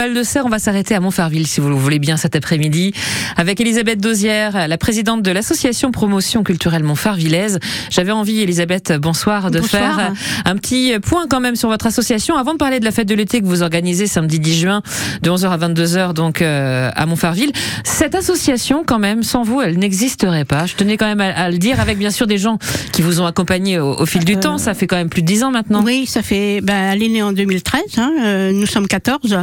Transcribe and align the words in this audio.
Val 0.00 0.14
de 0.14 0.22
Serre, 0.22 0.46
on 0.46 0.48
va 0.48 0.60
s'arrêter 0.60 0.94
à 0.94 1.00
Montfarville, 1.00 1.48
si 1.48 1.60
vous 1.60 1.68
le 1.70 1.74
voulez 1.74 1.98
bien, 1.98 2.16
cet 2.16 2.36
après-midi, 2.36 2.92
avec 3.36 3.60
Elisabeth 3.60 4.00
Dosière, 4.00 4.68
la 4.68 4.78
présidente 4.78 5.22
de 5.24 5.30
l'association 5.32 5.90
promotion 5.90 6.44
culturelle 6.44 6.84
Montfarvillaise. 6.84 7.58
J'avais 7.90 8.12
envie, 8.12 8.38
Elisabeth, 8.40 8.92
bonsoir, 8.92 9.50
de 9.50 9.58
Bonsoir. 9.58 9.96
faire 9.96 10.12
un 10.44 10.54
petit 10.54 10.92
point 11.02 11.26
quand 11.28 11.40
même 11.40 11.56
sur 11.56 11.68
votre 11.68 11.88
association, 11.88 12.36
avant 12.36 12.52
de 12.52 12.58
parler 12.58 12.78
de 12.78 12.84
la 12.84 12.92
fête 12.92 13.08
de 13.08 13.14
l'été 13.16 13.40
que 13.40 13.46
vous 13.46 13.64
organisez 13.64 14.06
samedi 14.06 14.38
10 14.38 14.60
juin, 14.60 14.82
de 15.22 15.30
11h 15.30 15.48
à 15.48 15.58
22h, 15.58 16.12
donc 16.12 16.42
euh, 16.42 16.90
à 16.94 17.04
Montfarville. 17.06 17.50
Cette 17.82 18.14
association, 18.14 18.84
quand 18.86 19.00
même, 19.00 19.24
sans 19.24 19.42
vous, 19.42 19.60
elle 19.62 19.80
n'existerait 19.80 20.44
pas. 20.44 20.66
Je 20.66 20.76
tenais 20.76 20.96
quand 20.96 21.06
même 21.06 21.20
à, 21.20 21.30
à 21.36 21.50
le 21.50 21.58
dire, 21.58 21.80
avec 21.80 21.98
bien 21.98 22.10
sûr 22.12 22.28
des 22.28 22.38
gens 22.38 22.58
qui 22.92 23.02
vous 23.02 23.20
ont 23.20 23.26
accompagné 23.26 23.80
au, 23.80 23.98
au 23.98 24.06
fil 24.06 24.24
du 24.24 24.36
Euh, 24.36 24.40
temps. 24.40 24.58
Ça 24.58 24.74
fait 24.74 24.86
quand 24.86 24.94
même 24.96 25.10
plus 25.10 25.22
de 25.22 25.26
10 25.26 25.42
ans 25.42 25.50
maintenant. 25.50 25.82
Oui, 25.84 26.06
ça 26.06 26.22
fait. 26.22 26.60
Ben, 26.62 26.92
elle 26.92 27.02
est 27.02 27.08
née 27.08 27.22
en 27.22 27.32
2013. 27.32 27.82
Hein, 27.96 28.12
euh, 28.22 28.52
nous 28.52 28.66
sommes 28.66 28.86
14. 28.86 29.36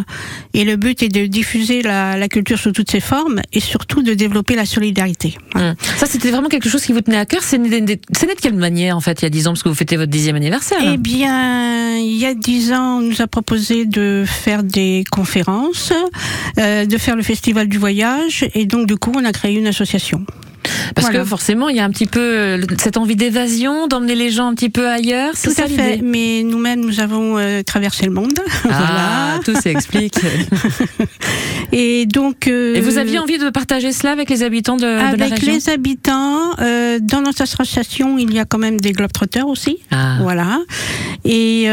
Et 0.58 0.64
le 0.64 0.78
but 0.78 1.04
est 1.04 1.10
de 1.10 1.26
diffuser 1.26 1.82
la, 1.82 2.16
la 2.18 2.28
culture 2.30 2.58
sous 2.58 2.72
toutes 2.72 2.90
ses 2.90 3.02
formes 3.02 3.42
et 3.52 3.60
surtout 3.60 4.02
de 4.04 4.14
développer 4.14 4.56
la 4.56 4.66
solidarité. 4.66 5.38
Hum. 5.54 5.76
Ça, 5.98 6.06
c'était 6.08 6.32
vraiment 6.32 6.48
quelque 6.48 6.70
chose 6.70 6.82
qui 6.84 6.94
vous 6.94 7.02
tenait 7.02 7.18
à 7.18 7.26
cœur. 7.26 7.44
C'est 7.44 7.58
né, 7.58 7.82
de- 7.82 7.98
quelle 8.42 8.56
manière, 8.56 8.96
en 8.96 9.02
fait, 9.02 9.22
il 9.22 9.24
y 9.24 9.26
a 9.26 9.30
10 9.30 9.48
ans, 9.48 9.52
parce 9.52 9.64
que 9.64 9.70
vous 9.70 9.76
fêtez 9.76 9.98
votre 9.98 10.12
dixième 10.12 10.36
anniversaire 10.38 10.80
Eh 10.82 10.98
bien, 10.98 11.98
il 11.98 12.16
y 12.18 12.26
a 12.26 12.34
10 12.34 12.72
ans, 12.74 13.00
on 13.00 13.02
nous 13.02 13.22
a 13.22 13.28
proposé 13.28 13.86
de 13.86 14.24
faire 14.26 14.64
des 14.64 15.04
conférences, 15.12 15.92
euh, 16.60 16.86
de 16.86 16.98
faire 16.98 17.16
le 17.18 17.24
festival 17.24 17.68
du 17.68 17.78
voyage, 17.78 18.46
et 18.54 18.66
donc 18.66 18.88
du 18.88 18.96
coup, 18.96 19.12
on 19.16 19.26
a 19.26 19.32
créé 19.34 19.56
une 19.58 19.68
association. 19.68 20.26
Parce 20.96 21.08
voilà. 21.08 21.20
que 21.20 21.26
forcément, 21.26 21.70
il 21.70 21.76
y 21.76 21.80
a 21.80 21.86
un 21.86 21.90
petit 21.90 22.06
peu 22.06 22.20
euh, 22.20 22.62
cette 22.80 22.98
envie 22.98 23.16
d'évasion, 23.16 23.88
d'emmener 23.88 24.16
les 24.16 24.30
gens 24.32 24.48
un 24.48 24.56
petit 24.56 24.70
peu 24.70 24.88
ailleurs. 24.88 25.34
Tout 25.42 25.52
ça 25.52 25.64
à 25.64 25.68
fait. 25.68 26.00
Mais 26.04 26.44
nous-mêmes, 26.44 26.82
nous 26.82 27.00
avons 27.00 27.38
euh, 27.38 27.62
traversé 27.64 28.06
le 28.06 28.12
monde. 28.12 28.38
Ah, 28.70 29.40
tout 29.44 29.56
s'explique. 29.60 30.16
Et 31.72 32.06
donc. 32.06 32.48
euh, 32.48 32.76
Et 32.76 32.82
vous 32.82 32.98
aviez 32.98 33.20
envie 33.20 33.38
de 33.38 33.50
partager 33.50 33.92
cela 33.92 34.12
avec 34.12 34.30
les 34.30 34.44
habitants 34.44 34.76
de, 34.78 34.84
de 34.84 34.88
la 34.88 35.08
Avec 35.10 35.40
région 35.40 35.54
les 35.54 35.70
habitants, 35.70 36.52
euh, 36.60 37.00
dans 37.02 37.22
notre 37.22 37.42
association, 37.42 38.18
il 38.18 38.34
y 38.34 38.40
a 38.40 38.46
quand 38.46 38.58
même 38.58 38.80
des 38.80 38.92
globetrotters 38.92 39.48
aussi. 39.48 39.78
Ah. 39.92 40.18
Voilà. 40.22 40.60
Et 41.26 41.66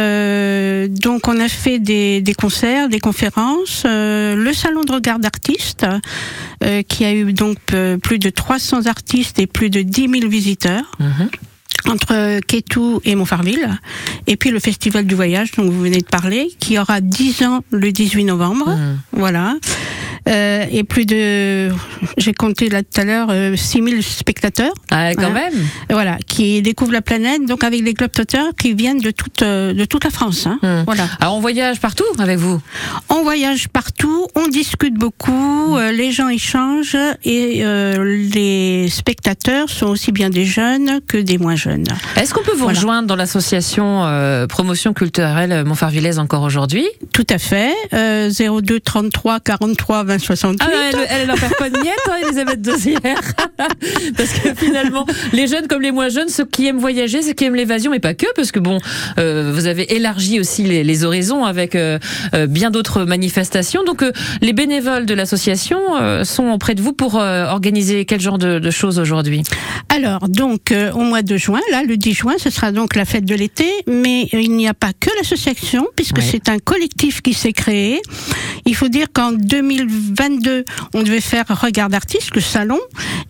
donc, 0.89 1.29
on 1.29 1.39
a 1.39 1.49
fait 1.49 1.79
des, 1.79 2.21
des 2.21 2.35
concerts, 2.35 2.89
des 2.89 3.01
conférences. 3.01 3.83
le 3.85 4.51
salon 4.55 4.83
de 4.83 4.93
regard 4.93 5.19
d'artistes, 5.19 5.87
qui 6.89 7.05
a 7.05 7.13
eu 7.13 7.33
donc 7.33 7.59
plus 8.03 8.19
de 8.19 8.31
300 8.31 8.87
artistes 8.87 8.92
et 9.39 9.47
plus 9.47 9.71
de 9.71 9.83
10 9.83 10.09
000 10.21 10.29
visiteurs. 10.29 10.85
Mhm. 10.99 11.29
Entre 11.89 12.41
Kétou 12.47 13.01
et 13.05 13.17
Montfarville. 13.17 13.69
Et 14.29 14.37
puis 14.37 14.51
le 14.51 14.61
Festival 14.61 15.05
du 15.05 15.17
Voyage, 15.17 15.51
dont 15.53 15.65
vous 15.65 15.81
venez 15.81 15.99
de 15.99 16.07
parler, 16.07 16.49
qui 16.61 16.79
aura 16.79 17.01
10 17.01 17.43
ans 17.43 17.65
le 17.71 17.91
18 17.91 18.25
novembre. 18.25 18.69
Mhm. 18.69 18.99
Voilà. 19.13 19.57
Euh, 20.29 20.65
et 20.71 20.85
plus 20.85 21.05
de, 21.07 21.71
j'ai 22.17 22.33
compté 22.33 22.69
là 22.69 22.83
tout 22.83 23.01
à 23.01 23.05
l'heure, 23.05 23.29
euh, 23.31 23.57
6000 23.57 24.03
spectateurs, 24.05 24.73
Ah, 24.91 25.15
quand 25.15 25.31
Voilà. 25.31 25.51
même. 25.51 25.55
voilà, 25.91 26.19
qui 26.27 26.63
découvrent 26.63 26.93
la 26.93 27.03
planète, 27.03 27.45
donc 27.47 27.65
avec 27.65 27.83
des 27.83 27.93
globetrotters 27.95 28.53
qui 28.59 28.73
viennent 28.75 29.01
de 29.01 29.11
toute, 29.11 29.43
euh, 29.43 29.73
de 29.75 29.85
toute 29.85 30.05
la 30.05 30.11
France. 30.11 30.47
Hein. 30.47 30.59
Mhm. 30.63 30.83
Voilà. 30.87 31.05
Alors, 31.21 31.37
on 31.37 31.41
voyage 31.41 31.81
partout 31.81 32.05
avec 32.19 32.39
vous? 32.39 32.61
On 33.09 33.23
voyage 33.23 33.69
partout, 33.69 34.27
on 34.37 34.47
discute 34.49 34.95
beaucoup, 34.95 35.77
euh, 35.77 35.91
les 35.93 36.13
gens 36.13 36.29
échangent 36.29 36.97
et 37.25 37.63
les 37.65 38.89
spectateurs 38.89 39.69
sont 39.69 39.87
aussi 39.87 40.13
bien 40.13 40.31
des 40.31 40.45
jeunes 40.45 41.01
que 41.07 41.17
des 41.19 41.39
moins 41.39 41.57
jeunes. 41.57 41.85
Est-ce 42.17 42.33
qu'on 42.35 42.43
peut 42.43 42.53
vous 42.53 42.59
Voilà. 42.65 42.79
rejoindre 42.79 43.09
dans 43.09 43.17
l'association 43.17 44.05
euh, 44.05 44.47
promotion 44.47 44.93
culturelle 44.93 45.65
Montfarvillaise 45.65 46.19
encore 46.19 46.43
aujourd'hui? 46.43 46.87
Tout 47.13 47.27
à 47.29 47.39
fait. 47.39 47.73
Euh, 47.93 48.31
02 48.31 48.81
33 48.81 49.41
43 49.41 50.05
20 50.05 50.12
68. 50.21 50.61
Ah, 50.63 50.91
elle, 50.93 51.07
elle 51.11 51.29
n'en 51.29 51.35
perd 51.35 51.57
pas 51.57 51.71
de 51.71 51.79
miette, 51.79 51.95
hein, 52.09 52.17
Elisabeth 52.25 52.63
Dosière. 52.63 53.01
parce 54.17 54.31
que 54.31 54.55
finalement, 54.55 55.07
les 55.33 55.47
jeunes 55.47 55.67
comme 55.69 55.83
les 55.83 55.93
moins 55.93 56.09
jeunes, 56.09 56.29
ceux 56.29 56.45
qui 56.45 56.67
aiment 56.67 56.79
voyager, 56.79 57.23
ceux 57.23 57.33
qui 57.33 57.45
aiment 57.45 57.55
l'évasion, 57.55 57.91
mais 57.91 58.01
pas 58.01 58.15
que, 58.15 58.27
parce 58.35 58.53
que 58.53 58.59
bon, 58.59 58.79
euh, 59.19 59.53
vous 59.55 59.67
avez 59.67 59.95
élargi 59.95 60.41
aussi 60.41 60.63
les, 60.63 60.85
les 60.85 61.05
horizons 61.05 61.45
avec 61.45 61.75
euh, 61.75 61.99
euh, 62.35 62.47
bien 62.47 62.71
d'autres 62.71 63.05
manifestations. 63.05 63.85
Donc, 63.85 64.03
euh, 64.03 64.13
les 64.41 64.53
bénévoles 64.53 65.07
de 65.07 65.15
l'association 65.15 65.81
sont 66.25 66.49
auprès 66.51 66.75
de 66.75 66.83
vous 66.83 66.93
pour 66.93 67.15
organiser 67.15 68.05
quel 68.05 68.21
genre 68.21 68.39
de, 68.39 68.59
de 68.59 68.71
choses 68.71 68.99
aujourd'hui? 68.99 69.43
Alors, 69.89 70.29
donc, 70.29 70.73
au 70.95 71.01
mois 71.01 71.23
de 71.23 71.37
juin, 71.37 71.61
là, 71.71 71.83
le 71.83 71.97
10 71.97 72.13
juin, 72.13 72.35
ce 72.39 72.51
sera 72.51 72.73
donc 72.73 72.97
la 72.97 73.05
fête 73.05 73.25
de 73.25 73.35
l'été, 73.35 73.67
mais 73.87 74.29
il 74.33 74.53
n'y 74.57 74.69
a 74.69 74.75
pas 74.75 74.93
que 74.99 75.11
l'association, 75.19 75.87
puisque 75.97 76.23
c'est 76.23 76.49
un 76.49 76.59
collectif 76.59 77.21
qui 77.21 77.35
s'est 77.35 77.53
créé. 77.53 78.01
Il 78.65 78.75
faut 78.75 78.89
dire 78.89 79.07
qu'en 79.13 79.33
2022, 80.11 80.65
on 80.95 81.03
devait 81.03 81.21
faire 81.21 81.45
Regard 81.49 81.89
d'artiste, 81.89 82.35
le 82.35 82.41
salon, 82.41 82.79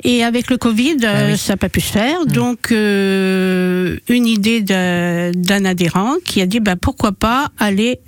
et 0.05 0.25
avec 0.25 0.51
le 0.51 0.57
Covid, 0.57 0.97
euh, 1.05 1.27
Ah 1.29 1.33
oui. 1.33 1.39
ça 1.39 1.53
n'a 1.55 1.57
pas 1.57 1.69
pu 1.69 1.81
se 1.81 1.93
faire. 1.93 2.25
Donc, 2.27 2.73
euh, 2.73 3.97
une 4.09 4.27
idée 4.27 4.61
d'un 4.63 5.65
adhérent 5.65 6.15
qui 6.25 6.41
a 6.41 6.47
dit, 6.47 6.61
bah, 6.61 6.77
pourquoi 6.81 7.13
pas 7.13 7.49
aller 7.59 8.01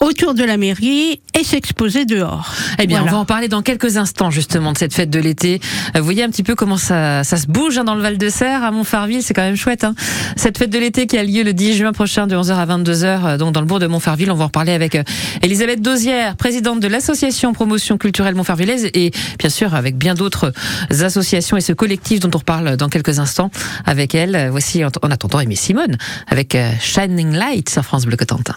autour 0.00 0.34
de 0.34 0.44
la 0.44 0.56
mairie 0.56 1.20
et 1.38 1.44
s'exposer 1.44 2.04
dehors. 2.04 2.52
Eh 2.78 2.86
bien, 2.86 2.98
Voilà. 3.00 3.12
on 3.12 3.16
va 3.16 3.20
en 3.20 3.24
parler 3.24 3.48
dans 3.48 3.62
quelques 3.62 3.96
instants 3.96 4.30
justement 4.30 4.72
de 4.72 4.78
cette 4.78 4.94
fête 4.94 5.10
de 5.10 5.18
l'été. 5.18 5.60
Euh, 5.94 5.98
Vous 5.98 6.04
voyez 6.04 6.22
un 6.22 6.28
petit 6.30 6.42
peu 6.42 6.54
comment 6.54 6.76
ça, 6.76 7.24
ça 7.24 7.36
se 7.36 7.46
bouge 7.46 7.78
hein, 7.78 7.84
dans 7.84 7.94
le 7.94 8.02
Val 8.02 8.18
de 8.18 8.28
Serre, 8.28 8.62
à 8.62 8.70
Montfarville, 8.70 9.22
c'est 9.22 9.34
quand 9.34 9.42
même 9.42 9.56
chouette. 9.56 9.84
Hein. 9.84 9.94
Cette 10.36 10.58
fête 10.58 10.70
de 10.70 10.78
l'été 10.78 11.06
qui 11.06 11.18
a 11.18 11.24
lieu 11.24 11.42
le 11.42 11.52
10 11.52 11.74
juin 11.76 11.92
prochain 11.92 12.26
de 12.26 12.36
11h 12.36 12.52
à 12.54 12.66
22h, 12.66 13.04
euh, 13.04 13.36
donc 13.38 13.52
dans 13.52 13.60
le 13.60 13.66
bourg 13.66 13.78
de 13.78 13.86
Montfarville. 13.86 14.30
On 14.30 14.34
va 14.34 14.44
en 14.44 14.46
reparler 14.46 14.72
avec 14.72 14.96
Elisabeth 15.42 15.80
Dosière, 15.82 16.36
présidente 16.36 16.80
de 16.80 16.88
l'association 16.88 17.52
culturelle 17.98 18.34
Montfarvillaise 18.34 18.88
et 18.94 19.10
bien 19.38 19.50
sûr 19.50 19.74
avec 19.74 19.96
bien 19.96 20.14
d'autres 20.14 20.52
associations 20.90 21.56
et 21.56 21.60
ce 21.60 21.72
collectif 21.72 22.20
dont 22.20 22.30
on 22.34 22.38
reparle 22.38 22.76
dans 22.76 22.88
quelques 22.88 23.18
instants 23.18 23.50
avec 23.84 24.14
elle. 24.14 24.48
Voici 24.50 24.84
en, 24.84 24.90
en 25.02 25.10
attendant 25.10 25.40
Aimé 25.40 25.56
Simone 25.56 25.96
avec 26.28 26.54
euh, 26.54 26.70
Shining 26.80 27.32
Light 27.32 27.68
sur 27.68 27.84
France 27.84 28.06
Bleu 28.06 28.16
Cotentin. 28.16 28.56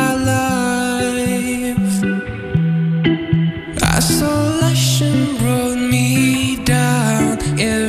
Yeah. 7.43 7.80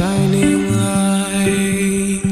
Shining 0.00 0.72
light. 0.72 2.22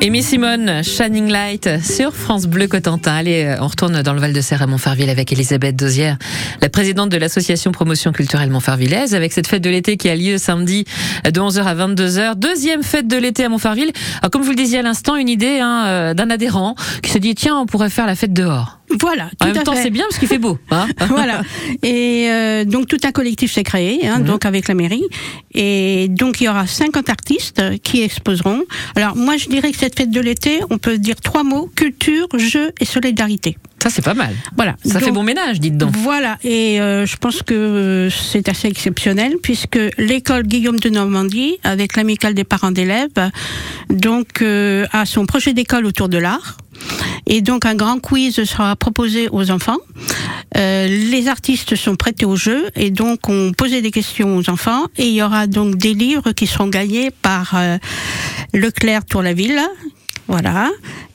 Amy 0.00 0.22
Simone, 0.22 0.82
Shining 0.82 1.28
Light 1.28 1.68
sur 1.82 2.16
France 2.16 2.46
Bleu 2.46 2.66
Cotentin. 2.66 3.12
Allez, 3.14 3.44
euh, 3.44 3.56
on 3.60 3.66
retourne 3.66 4.00
dans 4.00 4.14
le 4.14 4.20
Val 4.20 4.32
de 4.32 4.40
Serre 4.40 4.62
à 4.62 4.66
Montfarville 4.66 5.10
avec 5.10 5.30
Elisabeth 5.32 5.76
Dosière, 5.76 6.16
la 6.62 6.70
présidente 6.70 7.10
de 7.10 7.18
l'association 7.18 7.72
Promotion 7.72 8.12
Culturelle 8.12 8.50
Montfarvillaise, 8.50 9.14
avec 9.14 9.34
cette 9.34 9.46
fête 9.46 9.62
de 9.62 9.68
l'été 9.68 9.98
qui 9.98 10.08
a 10.08 10.16
lieu 10.16 10.38
samedi 10.38 10.86
de 11.24 11.38
11h 11.38 11.62
à 11.62 11.74
22h. 11.74 12.36
Deuxième 12.36 12.82
fête 12.82 13.06
de 13.06 13.18
l'été 13.18 13.44
à 13.44 13.50
Montfarville. 13.50 13.92
Alors, 14.22 14.30
comme 14.30 14.42
vous 14.42 14.50
le 14.50 14.56
disiez 14.56 14.78
à 14.78 14.82
l'instant, 14.82 15.16
une 15.16 15.28
idée 15.28 15.58
hein, 15.60 15.84
euh, 15.86 16.14
d'un 16.14 16.30
adhérent 16.30 16.74
qui 17.02 17.10
se 17.10 17.18
dit 17.18 17.34
tiens, 17.34 17.58
on 17.58 17.66
pourrait 17.66 17.90
faire 17.90 18.06
la 18.06 18.14
fête 18.14 18.32
dehors. 18.32 18.81
Voilà, 19.00 19.24
En 19.24 19.28
tout 19.46 19.46
même 19.52 19.56
à 19.58 19.62
temps, 19.62 19.74
c'est 19.74 19.90
bien 19.90 20.04
parce 20.08 20.18
qu'il 20.18 20.28
fait 20.28 20.38
beau. 20.38 20.58
hein. 20.70 20.86
voilà. 21.08 21.42
Et 21.82 22.26
euh, 22.30 22.64
donc 22.64 22.86
tout 22.88 22.98
un 23.04 23.12
collectif 23.12 23.52
s'est 23.52 23.62
créé, 23.62 24.06
hein, 24.06 24.18
Mhm. 24.18 24.24
donc 24.26 24.44
avec 24.46 24.68
la 24.68 24.74
mairie. 24.74 25.04
Et 25.54 26.08
donc 26.08 26.40
il 26.40 26.44
y 26.44 26.48
aura 26.48 26.66
50 26.66 27.08
artistes 27.08 27.62
qui 27.82 28.02
exposeront. 28.02 28.62
Alors 28.96 29.16
moi 29.16 29.36
je 29.36 29.48
dirais 29.48 29.72
que 29.72 29.78
cette 29.78 29.96
fête 29.98 30.10
de 30.10 30.20
l'été, 30.20 30.60
on 30.70 30.78
peut 30.78 30.98
dire 30.98 31.16
trois 31.20 31.42
mots 31.44 31.70
culture, 31.74 32.26
jeu 32.36 32.72
et 32.80 32.84
solidarité. 32.84 33.56
Ça, 33.82 33.90
c'est 33.90 34.02
pas 34.04 34.14
mal. 34.14 34.32
Voilà. 34.54 34.76
Ça 34.84 35.00
fait 35.00 35.10
bon 35.10 35.24
ménage, 35.24 35.58
dites 35.58 35.76
donc. 35.76 35.90
Voilà, 35.96 36.38
et 36.44 36.80
euh, 36.80 37.04
je 37.04 37.16
pense 37.16 37.42
que 37.42 37.52
euh, 37.52 38.10
c'est 38.10 38.48
assez 38.48 38.68
exceptionnel 38.68 39.34
puisque 39.42 39.76
l'école 39.98 40.44
Guillaume 40.44 40.78
de 40.78 40.88
Normandie, 40.88 41.56
avec 41.64 41.96
l'amicale 41.96 42.34
des 42.34 42.44
parents 42.44 42.70
d'élèves, 42.70 43.08
donc 43.90 44.40
euh, 44.40 44.86
a 44.92 45.04
son 45.04 45.26
projet 45.26 45.52
d'école 45.52 45.84
autour 45.86 46.08
de 46.08 46.18
l'art. 46.18 46.58
Et 47.26 47.40
donc 47.40 47.66
un 47.66 47.74
grand 47.74 47.98
quiz 48.00 48.44
sera 48.44 48.76
proposé 48.76 49.28
aux 49.30 49.50
enfants. 49.50 49.78
Euh, 50.56 50.86
les 50.86 51.28
artistes 51.28 51.76
sont 51.76 51.96
prêtés 51.96 52.26
au 52.26 52.36
jeu 52.36 52.68
et 52.74 52.90
donc 52.90 53.28
on 53.28 53.52
posait 53.52 53.80
des 53.80 53.90
questions 53.90 54.36
aux 54.36 54.50
enfants 54.50 54.86
et 54.98 55.06
il 55.06 55.14
y 55.14 55.22
aura 55.22 55.46
donc 55.46 55.76
des 55.76 55.94
livres 55.94 56.32
qui 56.32 56.46
seront 56.46 56.68
gagnés 56.68 57.10
par 57.10 57.52
euh, 57.54 57.78
Leclerc 58.52 59.04
Tour 59.06 59.22
la 59.22 59.32
Ville. 59.32 59.60
Voilà. 60.28 60.70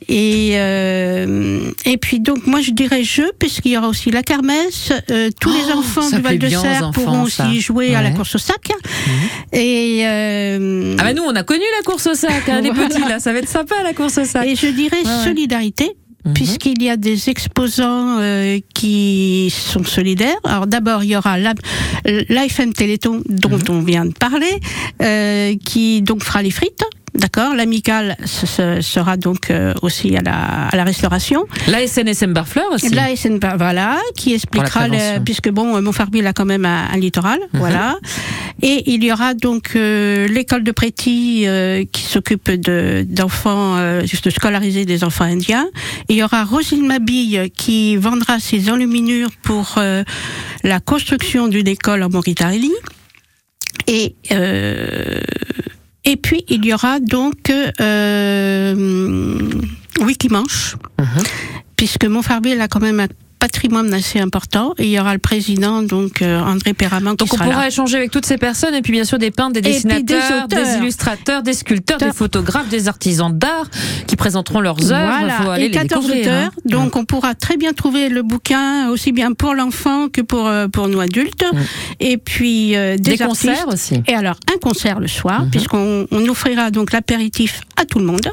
Et, 0.09 0.51
euh, 0.54 1.71
et 1.86 1.98
puis 1.98 2.19
donc 2.21 2.48
moi 2.48 2.62
je 2.62 2.71
dirais 2.71 3.04
jeu 3.04 3.31
puisqu'il 3.38 3.74
y 3.74 3.77
aura 3.77 3.89
aussi 3.89 4.09
la 4.12 4.24
kermesse. 4.24 4.92
Euh, 5.12 5.30
tous 5.39 5.50
les 5.51 5.63
Oh, 5.74 5.80
enfants 5.80 6.09
du 6.09 6.21
Val 6.21 6.38
de 6.39 6.48
Serre 6.50 6.92
pourront 6.94 7.25
ça. 7.25 7.48
aussi 7.48 7.59
jouer 7.62 7.94
à 7.95 8.01
la 8.01 8.12
course 8.12 8.36
au 8.36 8.38
sac. 8.38 8.69
Et, 9.54 10.01
euh, 10.06 10.95
Ah 11.00 11.04
bah 11.04 11.13
nous, 11.13 11.24
on 11.24 11.36
a 11.36 11.44
connu 11.44 11.63
la 11.77 11.83
course 11.83 12.07
au 12.07 12.13
sac, 12.13 12.48
hein, 12.50 12.62
les 12.62 12.71
petits 12.71 13.01
là. 13.01 13.19
Ça 13.19 13.33
va 13.33 13.39
être 13.39 13.50
sympa 13.50 13.75
la 13.83 13.94
course 13.94 14.18
au 14.18 14.25
sac. 14.25 14.48
et 14.48 14.56
je 14.56 14.68
dirais 14.68 14.98
Ouais, 15.04 15.24
solidarité. 15.24 15.92
Mhm. 16.25 16.33
Puisqu'il 16.33 16.81
y 16.83 16.89
a 16.89 16.98
des 16.98 17.30
exposants 17.30 18.18
euh, 18.19 18.59
qui 18.74 19.50
sont 19.56 19.83
solidaires. 19.86 20.36
Alors 20.44 20.68
d'abord, 20.68 21.04
il 21.04 21.12
y 21.12 21.15
aura 21.15 21.38
la- 21.38 21.54
l'IFM 22.06 22.74
Téléthon 22.74 23.21
dont 23.30 23.50
Mhm. 23.57 23.63
on 23.69 23.80
vient 23.81 24.06
de 24.06 24.13
parler, 24.13 24.59
euh, 25.01 25.54
qui 25.63 26.01
donc 26.01 26.24
fera 26.24 26.42
les 26.42 26.51
frites. 26.51 26.83
D'accord, 27.17 27.55
l'amicale 27.55 28.15
ce- 28.25 28.45
ce 28.45 28.81
sera 28.81 29.17
donc 29.17 29.49
euh, 29.49 29.73
aussi 29.81 30.15
à 30.15 30.21
la, 30.21 30.67
à 30.67 30.75
la 30.75 30.83
restauration. 30.83 31.45
La 31.67 31.85
SNSM 31.87 32.31
Barfleur 32.31 32.71
aussi. 32.71 32.89
La 32.89 33.15
SN, 33.15 33.39
voilà, 33.57 33.97
qui 34.15 34.33
expliquera, 34.35 34.87
le- 34.87 35.19
puisque 35.23 35.49
bon, 35.49 35.81
Montfarville 35.81 36.27
a 36.27 36.33
quand 36.33 36.45
même 36.45 36.65
un, 36.65 36.87
un 36.93 36.97
littoral, 36.97 37.39
Mhm. 37.53 37.59
voilà. 37.59 37.95
Et 38.61 38.91
il 38.93 39.03
y 39.03 39.11
aura 39.11 39.33
donc 39.33 39.71
euh, 39.75 40.27
l'école 40.27 40.63
de 40.63 40.71
Préti 40.71 41.43
euh, 41.47 41.83
qui 41.91 42.03
s'occupe 42.03 42.51
de 42.51 43.03
d'enfants, 43.07 43.77
euh, 43.77 44.05
juste 44.05 44.25
de 44.25 44.29
scolariser 44.29 44.85
des 44.85 45.03
enfants 45.03 45.25
indiens. 45.25 45.67
Et 46.09 46.13
il 46.13 46.17
y 46.17 46.23
aura 46.23 46.43
Rosine 46.43 46.85
Mabille 46.85 47.49
qui 47.55 47.97
vendra 47.97 48.39
ses 48.39 48.69
enluminures 48.69 49.29
pour 49.41 49.75
euh, 49.77 50.03
la 50.63 50.79
construction 50.79 51.47
d'une 51.47 51.67
école 51.67 52.03
en 52.03 52.09
Mauritanie. 52.09 52.73
Et 53.87 54.15
euh, 54.31 55.19
et 56.07 56.15
puis 56.15 56.44
il 56.50 56.65
y 56.65 56.74
aura 56.74 57.00
donc 57.00 57.50
euh, 57.51 58.74
Wikimanche 60.00 60.75
Mhm. 61.00 61.24
puisque 61.75 62.06
Montfarville 62.06 62.59
a 62.62 62.68
quand 62.68 62.80
même 62.80 63.00
un 63.00 63.07
patrimoine 63.39 63.93
assez 63.93 64.19
important 64.19 64.73
et 64.77 64.85
il 64.85 64.89
y 64.91 64.99
aura 64.99 65.13
le 65.13 65.19
président 65.19 65.81
donc 65.83 66.21
euh, 66.21 66.39
André 66.41 66.73
Perraman 66.73 67.15
qui 67.15 67.25
Donc 67.25 67.33
on 67.33 67.37
pourra 67.43 67.61
là. 67.61 67.67
échanger 67.67 67.97
avec 67.97 68.11
toutes 68.11 68.25
ces 68.25 68.37
personnes 68.37 68.73
et 68.75 68.81
puis 68.81 68.91
bien 68.91 69.03
sûr 69.03 69.17
des 69.19 69.31
peintres, 69.31 69.53
des 69.53 69.61
dessinateurs, 69.61 70.47
des, 70.47 70.77
illustrateurs, 70.79 71.43
des 71.43 71.53
sculpteurs, 71.53 71.97
des 71.99 72.11
photographes, 72.11 72.69
des 72.69 72.87
artisans 72.87 73.31
d'art 73.37 73.69
qui 74.07 74.15
présenteront 74.15 74.59
leurs 74.59 74.91
œuvres. 74.91 75.17
Voilà, 75.17 75.33
Faut 75.41 75.49
aller 75.49 75.65
et 75.65 75.69
les 75.69 75.73
14 75.75 76.05
découvrir, 76.05 76.21
auteurs, 76.21 76.43
hein. 76.47 76.51
donc 76.65 76.95
on 76.95 77.05
pourra 77.05 77.35
très 77.35 77.57
bien 77.57 77.73
trouver 77.73 78.09
le 78.09 78.23
bouquin 78.23 78.89
aussi 78.89 79.11
bien 79.11 79.33
pour 79.33 79.53
l'enfant 79.53 80.09
que 80.09 80.21
pour 80.21 80.47
euh, 80.47 80.67
pour 80.67 80.87
nous 80.87 80.99
adultes. 80.99 81.45
Mm. 81.53 81.57
Et 81.99 82.17
puis 82.17 82.75
euh, 82.75 82.97
des, 82.97 83.11
des 83.11 83.17
concerts 83.17 83.67
aussi. 83.67 84.01
Et 84.07 84.13
alors 84.13 84.35
un 84.53 84.57
concert 84.59 84.99
le 84.99 85.07
soir, 85.07 85.43
Mhm. 85.43 85.49
puisqu'on 85.51 86.07
on 86.11 86.27
offrira 86.27 86.71
donc 86.71 86.91
l'apéritif 86.91 87.61
à 87.75 87.85
tout 87.85 87.99
le 87.99 88.05
monde. 88.05 88.27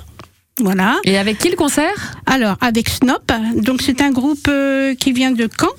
Voilà. 0.61 1.01
Et 1.05 1.19
avec 1.19 1.39
qui 1.39 1.49
le 1.51 1.57
concert? 1.57 2.15
Alors, 2.27 2.57
avec 2.61 2.89
Snop, 2.89 3.33
donc 3.57 3.83
c'est 3.83 4.01
un 4.01 4.11
groupe 4.11 4.47
euh, 4.49 4.95
qui 4.95 5.13
vient 5.13 5.33
de 5.33 5.49
Caen, 5.59 5.71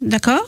d'accord? 0.00 0.46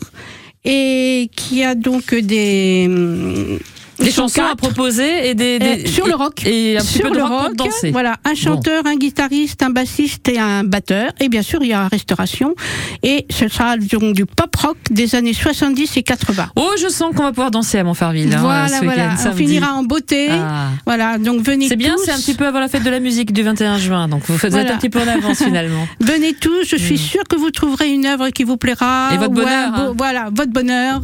Et 0.64 1.30
qui 1.36 1.62
a 1.62 1.74
donc 1.74 2.14
des. 2.14 3.58
Des 3.98 4.10
chansons 4.12 4.42
à 4.42 4.54
proposer 4.54 5.28
et 5.30 5.34
des, 5.34 5.58
des- 5.58 5.84
Euh, 5.84 5.86
sur 5.88 6.06
le 6.06 6.14
rock. 6.14 6.44
et 6.46 6.76
un 6.76 6.80
petit 6.80 6.98
Sur 6.98 7.10
peu 7.10 7.16
de 7.16 7.20
rock, 7.20 7.30
rock, 7.48 7.56
danser. 7.56 7.90
voilà, 7.90 8.16
un 8.24 8.34
chanteur, 8.34 8.86
un 8.86 8.94
guitariste, 8.96 9.62
un 9.62 9.70
bassiste 9.70 10.28
et 10.28 10.38
un 10.38 10.62
batteur. 10.64 11.10
Et 11.20 11.28
bien 11.28 11.42
sûr, 11.42 11.58
il 11.62 11.68
y 11.68 11.72
a 11.72 11.88
restauration. 11.88 12.54
Et 13.02 13.26
ce 13.30 13.48
sera 13.48 13.76
donc 13.76 14.14
du 14.14 14.24
pop 14.26 14.54
rock 14.56 14.76
des 14.90 15.14
années 15.14 15.32
70 15.32 15.96
et 15.96 16.02
80. 16.02 16.50
Oh, 16.56 16.70
je 16.80 16.88
sens 16.88 17.14
qu'on 17.14 17.24
va 17.24 17.30
pouvoir 17.32 17.50
danser 17.50 17.78
à 17.78 17.84
Montfarville. 17.84 18.32
hein, 18.34 18.38
voilà, 18.40 18.68
ce 18.68 18.84
voilà. 18.84 19.14
On 19.26 19.32
finira 19.32 19.72
en 19.74 19.82
beauté. 19.82 20.28
Ah. 20.30 20.68
Voilà, 20.86 21.18
donc 21.18 21.42
venez 21.42 21.68
C'est 21.68 21.76
bien, 21.76 21.94
tous. 21.96 22.04
c'est 22.04 22.12
un 22.12 22.18
petit 22.18 22.34
peu 22.34 22.46
avant 22.46 22.60
la 22.60 22.68
fête 22.68 22.84
de 22.84 22.90
la 22.90 23.00
musique 23.00 23.32
du 23.32 23.42
21 23.42 23.78
juin, 23.78 24.06
donc 24.08 24.22
vous 24.28 24.34
êtes 24.46 24.52
Voilà. 24.52 24.74
un 24.74 24.76
petit 24.78 24.90
peu 24.90 25.00
en 25.00 25.08
avance 25.08 25.38
finalement. 25.42 25.86
Venez 26.00 26.34
tous, 26.34 26.64
je 26.68 26.76
suis 26.76 26.94
Mm. 26.94 26.98
sûre 26.98 27.24
que 27.28 27.36
vous 27.36 27.50
trouverez 27.50 27.88
une 27.90 28.06
œuvre 28.06 28.30
qui 28.30 28.44
vous 28.44 28.56
plaira. 28.56 29.10
Et 29.12 29.16
votre 29.16 29.30
un 29.30 29.34
bonheur, 29.34 29.74
hein. 29.74 29.94
Voilà, 29.96 30.28
votre 30.32 30.52
bonheur. 30.52 31.00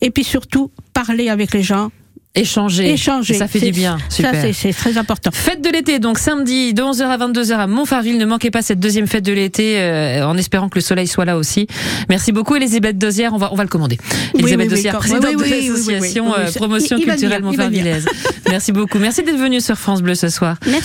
Et 0.00 0.10
puis 0.10 0.24
surtout, 0.24 0.70
parler 0.92 1.28
avec 1.28 1.52
les 1.54 1.62
gens. 1.62 1.90
Échanger. 2.36 2.92
Échanger. 2.92 3.34
Ça 3.34 3.48
fait 3.48 3.60
du 3.60 3.72
bien. 3.72 3.98
Super. 4.08 4.34
Ça, 4.34 4.52
c'est- 4.52 4.72
très 4.72 4.98
important. 4.98 5.30
Fête 5.32 5.62
de 5.62 5.70
l'été, 5.70 5.98
donc 5.98 6.18
samedi 6.18 6.74
de 6.74 6.82
11h 6.82 7.02
à 7.04 7.16
22h 7.16 7.52
à 7.58 7.66
Montfarville. 7.66 8.18
Ne 8.18 8.26
manquez 8.26 8.50
pas 8.50 8.62
cette 8.62 8.78
deuxième 8.78 9.06
fête 9.06 9.24
de 9.24 9.32
l'été, 9.32 9.80
euh, 9.80 10.26
en 10.26 10.36
espérant 10.36 10.68
que 10.68 10.76
le 10.76 10.82
soleil 10.82 11.06
soit 11.06 11.24
là 11.24 11.36
aussi. 11.36 11.66
Merci 12.08 12.32
beaucoup, 12.32 12.54
Elisabeth 12.56 12.98
Dosière. 12.98 13.32
On 13.34 13.38
va, 13.38 13.52
on 13.52 13.56
va 13.56 13.62
le 13.62 13.68
commander. 13.68 13.98
Oui, 14.34 14.40
Elisabeth 14.40 14.70
oui, 14.72 14.82
quand- 14.92 14.98
présidente 14.98 15.36
de 15.36 15.50
l'association 15.50 16.26
Promotion 16.56 16.96
Il- 16.98 17.02
il 17.02 17.06
va 17.06 17.12
culturelle. 17.14 17.42
Montfarvillaise. 17.42 18.06
Merci 18.50 18.72
beaucoup. 18.72 18.98
Merci 18.98 19.22
d'être 19.22 19.38
venu 19.38 19.60
sur 19.60 19.76
France 19.78 20.02
Bleu 20.02 20.14
ce 20.14 20.28
soir. 20.28 20.56
Merci. 20.66 20.84